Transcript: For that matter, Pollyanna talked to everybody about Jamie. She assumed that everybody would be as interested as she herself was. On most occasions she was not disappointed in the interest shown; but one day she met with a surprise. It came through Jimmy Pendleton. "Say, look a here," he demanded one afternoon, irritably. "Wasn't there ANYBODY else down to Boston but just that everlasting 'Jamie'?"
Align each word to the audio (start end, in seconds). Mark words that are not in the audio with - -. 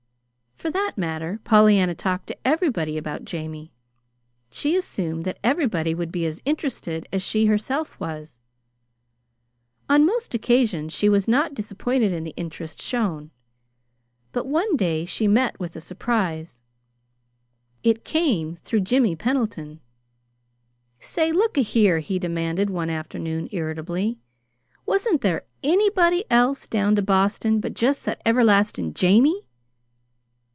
For 0.55 0.69
that 0.69 0.91
matter, 0.95 1.39
Pollyanna 1.43 1.95
talked 1.95 2.27
to 2.27 2.37
everybody 2.47 2.95
about 2.95 3.25
Jamie. 3.25 3.73
She 4.51 4.75
assumed 4.75 5.25
that 5.25 5.39
everybody 5.43 5.95
would 5.95 6.11
be 6.11 6.23
as 6.27 6.39
interested 6.45 7.07
as 7.11 7.23
she 7.23 7.47
herself 7.47 7.99
was. 7.99 8.37
On 9.89 10.05
most 10.05 10.35
occasions 10.35 10.93
she 10.93 11.09
was 11.09 11.27
not 11.27 11.55
disappointed 11.55 12.11
in 12.13 12.25
the 12.25 12.35
interest 12.37 12.79
shown; 12.79 13.31
but 14.31 14.45
one 14.45 14.75
day 14.77 15.03
she 15.03 15.27
met 15.27 15.59
with 15.59 15.75
a 15.75 15.81
surprise. 15.81 16.61
It 17.81 18.05
came 18.05 18.53
through 18.53 18.81
Jimmy 18.81 19.15
Pendleton. 19.15 19.79
"Say, 20.99 21.31
look 21.31 21.57
a 21.57 21.61
here," 21.61 22.01
he 22.01 22.19
demanded 22.19 22.69
one 22.69 22.91
afternoon, 22.91 23.49
irritably. 23.51 24.19
"Wasn't 24.85 25.21
there 25.21 25.43
ANYBODY 25.63 26.25
else 26.29 26.67
down 26.67 26.95
to 26.97 27.01
Boston 27.01 27.59
but 27.59 27.73
just 27.73 28.05
that 28.05 28.21
everlasting 28.27 28.93
'Jamie'?" 28.93 29.41